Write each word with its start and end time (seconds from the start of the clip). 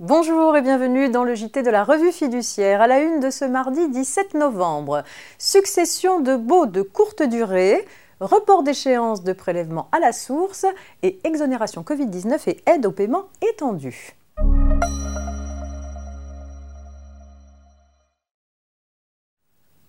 Bonjour 0.00 0.56
et 0.56 0.60
bienvenue 0.60 1.08
dans 1.08 1.22
le 1.22 1.36
JT 1.36 1.62
de 1.62 1.70
la 1.70 1.84
revue 1.84 2.10
fiduciaire 2.10 2.80
à 2.80 2.88
la 2.88 2.98
une 2.98 3.20
de 3.20 3.30
ce 3.30 3.44
mardi 3.44 3.88
17 3.90 4.34
novembre. 4.34 5.04
Succession 5.38 6.18
de 6.18 6.34
baux 6.34 6.66
de 6.66 6.82
courte 6.82 7.22
durée, 7.22 7.86
report 8.18 8.64
d'échéance 8.64 9.22
de 9.22 9.32
prélèvement 9.32 9.88
à 9.92 10.00
la 10.00 10.10
source 10.10 10.66
et 11.04 11.20
exonération 11.22 11.82
Covid-19 11.82 12.50
et 12.50 12.60
aide 12.66 12.86
au 12.86 12.90
paiement 12.90 13.26
étendue. 13.40 14.16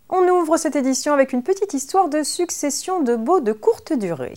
On 0.09 0.27
ouvre 0.29 0.57
cette 0.57 0.75
édition 0.75 1.13
avec 1.13 1.33
une 1.33 1.41
petite 1.41 1.73
histoire 1.73 2.09
de 2.09 2.21
succession 2.21 3.01
de 3.01 3.15
baux 3.15 3.39
de 3.39 3.53
courte 3.53 3.91
durée. 3.91 4.35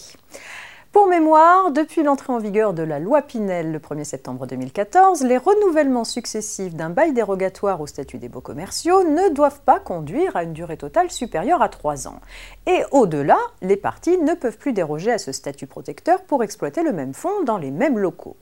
Pour 0.90 1.06
mémoire, 1.06 1.70
depuis 1.70 2.02
l'entrée 2.02 2.32
en 2.32 2.38
vigueur 2.38 2.72
de 2.72 2.82
la 2.82 2.98
loi 2.98 3.20
Pinel 3.20 3.72
le 3.72 3.78
1er 3.78 4.04
septembre 4.04 4.46
2014, 4.46 5.22
les 5.22 5.36
renouvellements 5.36 6.04
successifs 6.04 6.74
d'un 6.74 6.88
bail 6.88 7.12
dérogatoire 7.12 7.82
au 7.82 7.86
statut 7.86 8.16
des 8.16 8.30
baux 8.30 8.40
commerciaux 8.40 9.04
ne 9.04 9.28
doivent 9.28 9.60
pas 9.60 9.80
conduire 9.80 10.34
à 10.34 10.44
une 10.44 10.54
durée 10.54 10.78
totale 10.78 11.10
supérieure 11.10 11.60
à 11.60 11.68
3 11.68 12.08
ans. 12.08 12.20
Et 12.66 12.84
au-delà, 12.90 13.36
les 13.60 13.76
parties 13.76 14.16
ne 14.16 14.32
peuvent 14.32 14.56
plus 14.56 14.72
déroger 14.72 15.12
à 15.12 15.18
ce 15.18 15.30
statut 15.30 15.66
protecteur 15.66 16.22
pour 16.22 16.42
exploiter 16.42 16.82
le 16.82 16.92
même 16.92 17.12
fonds 17.12 17.42
dans 17.44 17.58
les 17.58 17.70
mêmes 17.70 17.98
locaux. 17.98 18.36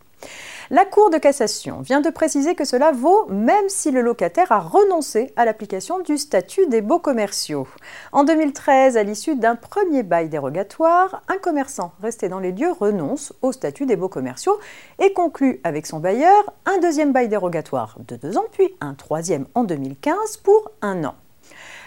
La 0.69 0.85
Cour 0.85 1.11
de 1.11 1.19
cassation 1.19 1.81
vient 1.81 2.01
de 2.01 2.11
préciser 2.11 2.57
que 2.57 2.65
cela 2.65 2.91
vaut 2.91 3.27
même 3.29 3.69
si 3.69 3.93
le 3.93 4.01
locataire 4.01 4.51
a 4.51 4.59
renoncé 4.59 5.33
à 5.37 5.45
l'application 5.45 6.01
du 6.01 6.19
statut 6.19 6.67
des 6.67 6.81
baux 6.81 6.99
commerciaux. 6.99 7.69
En 8.11 8.25
2013, 8.25 8.97
à 8.97 9.05
l'issue 9.05 9.37
d'un 9.37 9.55
premier 9.55 10.03
bail 10.03 10.29
dérogatoire, 10.29 11.23
un 11.29 11.39
commerçant 11.39 11.93
resté 12.03 12.29
dans 12.29 12.41
les 12.41 12.51
lieux 12.51 12.73
renonce 12.73 13.33
au 13.43 13.53
statut 13.53 13.87
des 13.87 13.95
baux 13.95 14.09
commerciaux 14.09 14.59
et 15.01 15.13
conclut 15.13 15.61
avec 15.63 15.87
son 15.87 16.01
bailleur 16.01 16.53
un 16.65 16.79
deuxième 16.79 17.13
bail 17.13 17.29
dérogatoire 17.29 17.97
de 18.09 18.17
deux 18.17 18.37
ans, 18.37 18.47
puis 18.51 18.75
un 18.81 18.95
troisième 18.95 19.47
en 19.55 19.63
2015 19.63 20.39
pour 20.39 20.73
un 20.83 21.05
an. 21.05 21.15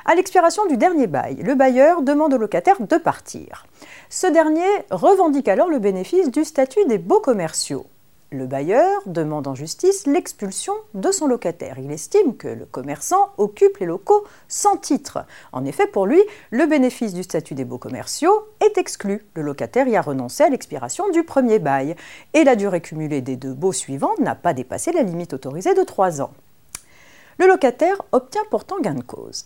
À 0.06 0.16
l'expiration 0.16 0.66
du 0.68 0.78
dernier 0.78 1.08
bail, 1.08 1.36
le 1.44 1.54
bailleur 1.54 2.02
demande 2.02 2.34
au 2.34 2.38
locataire 2.38 2.80
de 2.80 2.98
partir. 2.98 3.66
Ce 4.08 4.28
dernier 4.28 4.70
revendique 4.90 5.50
alors 5.50 5.68
le 5.68 5.80
bénéfice 5.80 6.32
du 6.32 6.46
statut 6.46 6.86
des 6.86 6.98
baux 6.98 7.20
commerciaux. 7.20 7.86
Le 8.32 8.46
bailleur 8.46 9.02
demande 9.08 9.48
en 9.48 9.56
justice 9.56 10.06
l'expulsion 10.06 10.74
de 10.94 11.12
son 11.12 11.26
locataire. 11.26 11.80
Il 11.80 11.90
estime 11.90 12.38
que 12.38 12.48
le 12.48 12.68
commerçant 12.68 13.32
occupe 13.38 13.80
les 13.80 13.88
locaux 13.88 14.24
sans 14.48 14.78
titre. 14.78 15.26
En 15.52 15.66
effet, 15.66 15.88
pour 15.88 16.06
lui, 16.06 16.22
le 16.52 16.68
bénéfice 16.68 17.16
du 17.16 17.24
statut 17.24 17.56
des 17.56 17.66
beaux 17.66 17.80
commerciaux 17.80 18.48
est 18.64 18.78
exclu. 18.78 19.26
Le 19.34 19.42
locataire 19.42 19.88
y 19.88 19.96
a 19.96 20.02
renoncé 20.04 20.44
à 20.44 20.50
l'expiration 20.50 21.10
du 21.10 21.24
premier 21.24 21.58
bail. 21.58 21.96
Et 22.36 22.44
la 22.44 22.56
durée 22.56 22.82
cumulée 22.82 23.22
des 23.22 23.36
deux 23.36 23.56
baux 23.56 23.74
suivants 23.74 24.14
n'a 24.20 24.36
pas 24.36 24.54
dépassé 24.54 24.92
la 24.92 25.02
limite 25.02 25.34
autorisée 25.34 25.74
de 25.74 25.84
trois 25.84 26.22
ans. 26.22 26.32
Le 27.40 27.48
locataire 27.48 28.02
obtient 28.12 28.44
pourtant 28.50 28.82
gain 28.82 28.96
de 28.96 29.02
cause. 29.02 29.46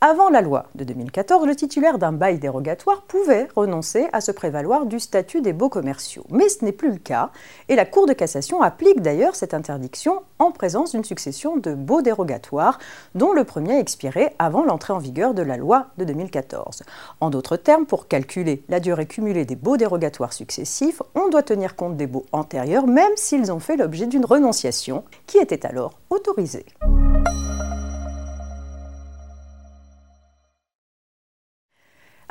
Avant 0.00 0.30
la 0.30 0.42
loi 0.42 0.66
de 0.76 0.84
2014, 0.84 1.44
le 1.44 1.56
titulaire 1.56 1.98
d'un 1.98 2.12
bail 2.12 2.38
dérogatoire 2.38 3.02
pouvait 3.02 3.48
renoncer 3.56 4.08
à 4.12 4.20
se 4.20 4.30
prévaloir 4.30 4.86
du 4.86 5.00
statut 5.00 5.42
des 5.42 5.52
baux 5.52 5.68
commerciaux. 5.68 6.24
Mais 6.30 6.48
ce 6.48 6.64
n'est 6.64 6.70
plus 6.70 6.92
le 6.92 6.98
cas, 6.98 7.30
et 7.68 7.74
la 7.74 7.84
Cour 7.84 8.06
de 8.06 8.12
cassation 8.12 8.62
applique 8.62 9.00
d'ailleurs 9.00 9.34
cette 9.34 9.54
interdiction 9.54 10.22
en 10.38 10.52
présence 10.52 10.92
d'une 10.92 11.02
succession 11.02 11.56
de 11.56 11.74
baux 11.74 12.00
dérogatoires, 12.00 12.78
dont 13.16 13.32
le 13.32 13.42
premier 13.42 13.76
expiré 13.78 14.34
avant 14.38 14.64
l'entrée 14.64 14.92
en 14.92 14.98
vigueur 14.98 15.34
de 15.34 15.42
la 15.42 15.56
loi 15.56 15.86
de 15.98 16.04
2014. 16.04 16.84
En 17.20 17.30
d'autres 17.30 17.56
termes, 17.56 17.86
pour 17.86 18.06
calculer 18.06 18.62
la 18.68 18.78
durée 18.78 19.06
cumulée 19.06 19.44
des 19.44 19.56
baux 19.56 19.76
dérogatoires 19.76 20.32
successifs, 20.32 21.02
on 21.16 21.28
doit 21.28 21.42
tenir 21.42 21.74
compte 21.74 21.96
des 21.96 22.06
baux 22.06 22.26
antérieurs, 22.30 22.86
même 22.86 23.16
s'ils 23.16 23.50
ont 23.50 23.60
fait 23.60 23.76
l'objet 23.76 24.06
d'une 24.06 24.26
renonciation 24.26 25.04
qui 25.26 25.38
était 25.38 25.66
alors 25.66 25.98
autorisée. 26.10 26.66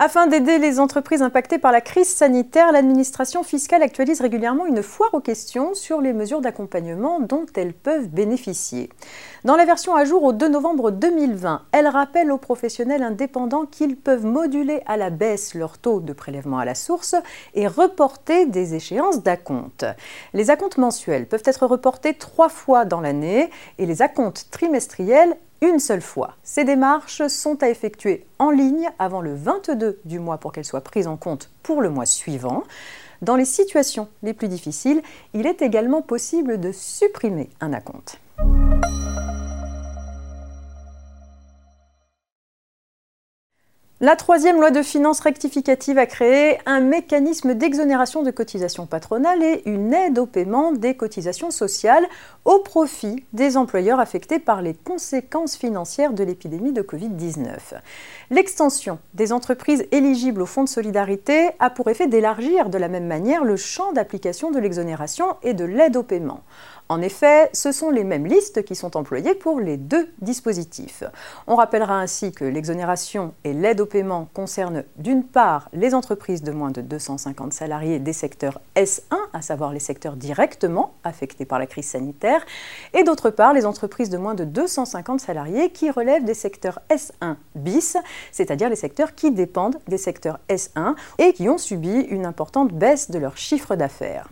Afin 0.03 0.25
d'aider 0.25 0.57
les 0.57 0.79
entreprises 0.79 1.21
impactées 1.21 1.59
par 1.59 1.71
la 1.71 1.79
crise 1.79 2.07
sanitaire, 2.07 2.71
l'administration 2.71 3.43
fiscale 3.43 3.83
actualise 3.83 4.19
régulièrement 4.19 4.65
une 4.65 4.81
foire 4.81 5.13
aux 5.13 5.19
questions 5.19 5.75
sur 5.75 6.01
les 6.01 6.11
mesures 6.11 6.41
d'accompagnement 6.41 7.19
dont 7.19 7.45
elles 7.53 7.75
peuvent 7.75 8.07
bénéficier. 8.07 8.89
Dans 9.45 9.55
la 9.55 9.63
version 9.63 9.95
à 9.95 10.03
jour 10.03 10.23
au 10.23 10.33
2 10.33 10.49
novembre 10.49 10.89
2020, 10.89 11.61
elle 11.71 11.85
rappelle 11.85 12.31
aux 12.31 12.39
professionnels 12.39 13.03
indépendants 13.03 13.67
qu'ils 13.67 13.95
peuvent 13.95 14.25
moduler 14.25 14.81
à 14.87 14.97
la 14.97 15.11
baisse 15.11 15.53
leur 15.53 15.77
taux 15.77 15.99
de 15.99 16.13
prélèvement 16.13 16.57
à 16.57 16.65
la 16.65 16.73
source 16.73 17.13
et 17.53 17.67
reporter 17.67 18.47
des 18.47 18.73
échéances 18.73 19.21
d'acompte. 19.21 19.85
Les 20.33 20.49
acomptes 20.49 20.79
mensuels 20.79 21.27
peuvent 21.27 21.43
être 21.45 21.67
reportés 21.67 22.15
trois 22.15 22.49
fois 22.49 22.85
dans 22.85 23.01
l'année 23.01 23.51
et 23.77 23.85
les 23.85 24.01
acomptes 24.01 24.47
trimestriels 24.49 25.37
une 25.61 25.79
seule 25.79 26.01
fois. 26.01 26.35
Ces 26.43 26.63
démarches 26.63 27.27
sont 27.27 27.61
à 27.61 27.69
effectuer 27.69 28.25
en 28.39 28.49
ligne 28.49 28.89
avant 28.97 29.21
le 29.21 29.35
22 29.35 29.99
du 30.05 30.19
mois 30.19 30.39
pour 30.39 30.51
qu'elles 30.51 30.65
soient 30.65 30.81
prises 30.81 31.07
en 31.07 31.17
compte 31.17 31.51
pour 31.61 31.81
le 31.81 31.89
mois 31.89 32.07
suivant. 32.07 32.63
Dans 33.21 33.35
les 33.35 33.45
situations 33.45 34.09
les 34.23 34.33
plus 34.33 34.47
difficiles, 34.47 35.03
il 35.35 35.45
est 35.45 35.61
également 35.61 36.01
possible 36.01 36.59
de 36.59 36.71
supprimer 36.71 37.49
un 37.59 37.73
acompte. 37.73 38.19
La 44.03 44.15
troisième 44.15 44.55
loi 44.55 44.71
de 44.71 44.81
finances 44.81 45.19
rectificative 45.19 45.99
a 45.99 46.07
créé 46.07 46.57
un 46.65 46.79
mécanisme 46.79 47.53
d'exonération 47.53 48.23
de 48.23 48.31
cotisations 48.31 48.87
patronales 48.87 49.43
et 49.43 49.61
une 49.69 49.93
aide 49.93 50.17
au 50.17 50.25
paiement 50.25 50.71
des 50.71 50.95
cotisations 50.95 51.51
sociales 51.51 52.07
au 52.43 52.57
profit 52.57 53.23
des 53.33 53.57
employeurs 53.57 53.99
affectés 53.99 54.39
par 54.39 54.63
les 54.63 54.73
conséquences 54.73 55.55
financières 55.55 56.13
de 56.13 56.23
l'épidémie 56.23 56.71
de 56.71 56.81
Covid-19. 56.81 57.57
L'extension 58.31 58.97
des 59.13 59.31
entreprises 59.31 59.85
éligibles 59.91 60.41
au 60.41 60.47
Fonds 60.47 60.63
de 60.63 60.69
solidarité 60.69 61.51
a 61.59 61.69
pour 61.69 61.87
effet 61.87 62.07
d'élargir 62.07 62.69
de 62.69 62.79
la 62.79 62.87
même 62.87 63.05
manière 63.05 63.43
le 63.43 63.55
champ 63.55 63.93
d'application 63.93 64.49
de 64.49 64.57
l'exonération 64.57 65.35
et 65.43 65.53
de 65.53 65.63
l'aide 65.65 65.95
au 65.95 66.01
paiement. 66.01 66.41
En 66.91 67.01
effet, 67.01 67.49
ce 67.53 67.71
sont 67.71 67.89
les 67.89 68.03
mêmes 68.03 68.25
listes 68.25 68.65
qui 68.65 68.75
sont 68.75 68.97
employées 68.97 69.33
pour 69.33 69.61
les 69.61 69.77
deux 69.77 70.11
dispositifs. 70.19 71.05
On 71.47 71.55
rappellera 71.55 71.97
ainsi 71.97 72.33
que 72.33 72.43
l'exonération 72.43 73.33
et 73.45 73.53
l'aide 73.53 73.79
au 73.79 73.85
paiement 73.85 74.27
concernent 74.33 74.83
d'une 74.97 75.23
part 75.23 75.69
les 75.71 75.95
entreprises 75.95 76.43
de 76.43 76.51
moins 76.51 76.71
de 76.71 76.81
250 76.81 77.53
salariés 77.53 77.99
des 77.99 78.11
secteurs 78.11 78.59
S1, 78.75 79.15
à 79.33 79.41
savoir 79.41 79.73
les 79.73 79.79
secteurs 79.79 80.15
directement 80.15 80.93
affectés 81.03 81.45
par 81.45 81.59
la 81.59 81.67
crise 81.67 81.87
sanitaire, 81.87 82.45
et 82.93 83.03
d'autre 83.03 83.29
part 83.29 83.53
les 83.53 83.65
entreprises 83.65 84.09
de 84.09 84.17
moins 84.17 84.35
de 84.35 84.43
250 84.43 85.19
salariés 85.19 85.71
qui 85.71 85.89
relèvent 85.89 86.25
des 86.25 86.33
secteurs 86.33 86.79
S1 86.89 87.35
bis, 87.55 87.97
c'est-à-dire 88.31 88.69
les 88.69 88.75
secteurs 88.75 89.15
qui 89.15 89.31
dépendent 89.31 89.79
des 89.87 89.97
secteurs 89.97 90.39
S1 90.49 90.95
et 91.17 91.33
qui 91.33 91.49
ont 91.49 91.57
subi 91.57 92.01
une 92.09 92.25
importante 92.25 92.71
baisse 92.73 93.11
de 93.11 93.19
leur 93.19 93.37
chiffre 93.37 93.75
d'affaires. 93.75 94.27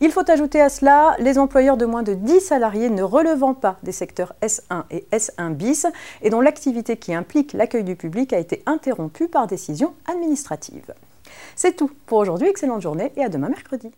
Il 0.00 0.10
faut 0.10 0.28
ajouter 0.30 0.60
à 0.60 0.68
cela 0.68 1.16
les 1.18 1.38
employeurs 1.38 1.76
de 1.76 1.86
moins 1.86 2.02
de 2.02 2.14
10 2.14 2.40
salariés 2.40 2.90
ne 2.90 3.02
relevant 3.02 3.54
pas 3.54 3.78
des 3.82 3.92
secteurs 3.92 4.34
S1 4.42 4.84
et 4.90 5.06
S1 5.12 5.52
bis 5.54 5.86
et 6.22 6.30
dont 6.30 6.40
l'activité 6.40 6.96
qui 6.96 7.14
implique 7.14 7.52
l'accueil 7.52 7.84
du 7.84 7.96
public 7.96 8.32
a 8.32 8.38
été 8.38 8.62
interrompue 8.66 9.28
par 9.28 9.46
décision 9.46 9.94
administrative. 10.06 10.94
C'est 11.56 11.76
tout 11.76 11.90
pour 12.06 12.18
aujourd'hui, 12.18 12.48
excellente 12.48 12.82
journée 12.82 13.12
et 13.16 13.24
à 13.24 13.28
demain 13.28 13.48
mercredi. 13.48 13.90